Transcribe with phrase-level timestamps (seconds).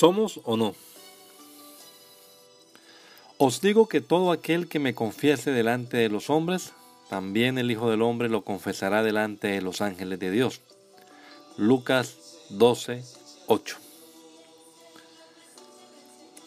[0.00, 0.74] ¿Somos o no?
[3.36, 6.72] Os digo que todo aquel que me confiese delante de los hombres,
[7.10, 10.62] también el Hijo del Hombre lo confesará delante de los ángeles de Dios.
[11.58, 12.16] Lucas
[12.48, 13.04] 12,
[13.46, 13.76] 8.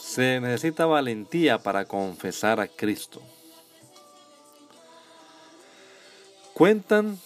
[0.00, 3.22] Se necesita valentía para confesar a Cristo.
[6.52, 7.20] Cuentan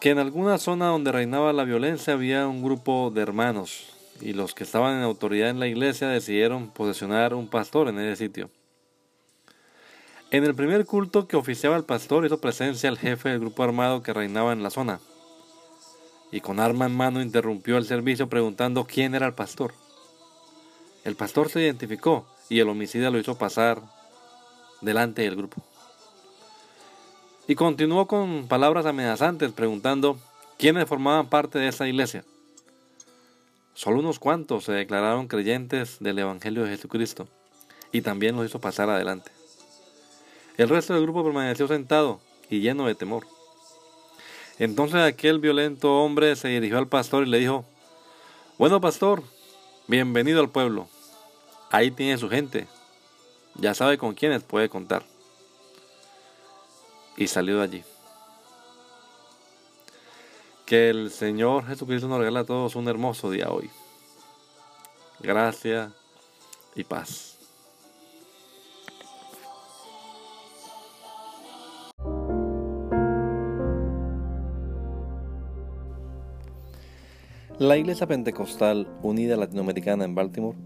[0.00, 4.54] que en alguna zona donde reinaba la violencia había un grupo de hermanos y los
[4.54, 8.50] que estaban en autoridad en la iglesia decidieron posesionar un pastor en ese sitio.
[10.30, 14.02] En el primer culto que oficiaba el pastor hizo presencia el jefe del grupo armado
[14.02, 15.00] que reinaba en la zona,
[16.30, 19.72] y con arma en mano interrumpió el servicio preguntando quién era el pastor.
[21.04, 23.80] El pastor se identificó y el homicida lo hizo pasar
[24.82, 25.62] delante del grupo.
[27.46, 30.18] Y continuó con palabras amenazantes preguntando
[30.58, 32.24] quiénes formaban parte de esa iglesia.
[33.78, 37.28] Solo unos cuantos se declararon creyentes del Evangelio de Jesucristo
[37.92, 39.30] y también los hizo pasar adelante.
[40.56, 42.18] El resto del grupo permaneció sentado
[42.50, 43.24] y lleno de temor.
[44.58, 47.64] Entonces aquel violento hombre se dirigió al pastor y le dijo,
[48.58, 49.22] Bueno pastor,
[49.86, 50.88] bienvenido al pueblo.
[51.70, 52.66] Ahí tiene su gente.
[53.54, 55.04] Ya sabe con quiénes puede contar.
[57.16, 57.84] Y salió de allí.
[60.68, 63.70] Que el Señor Jesucristo nos regala a todos un hermoso día hoy.
[65.18, 65.94] Gracia
[66.74, 67.38] y paz.
[77.58, 80.58] La Iglesia Pentecostal Unida Latinoamericana en Baltimore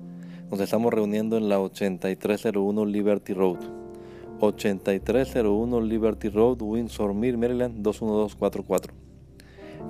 [0.51, 3.61] nos estamos reuniendo en la 8301 Liberty Road.
[4.41, 9.12] 8301 Liberty Road, Windsor Mill, Maryland 21244